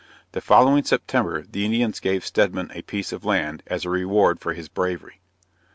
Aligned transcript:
The 0.31 0.41
following 0.41 0.83
September, 0.83 1.43
the 1.43 1.63
Indians 1.63 1.99
gave 1.99 2.25
Stedman 2.25 2.71
a 2.73 2.81
piece 2.81 3.11
of 3.11 3.23
land, 3.23 3.61
as 3.67 3.85
a 3.85 3.89
reward 3.91 4.39
for 4.39 4.53
his 4.55 4.67
bravery. 4.67 5.19